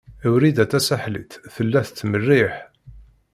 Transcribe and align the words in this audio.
Wrida 0.31 0.65
Tasaḥlit 0.71 1.31
tella 1.53 1.79
tettmerriḥ. 1.87 2.53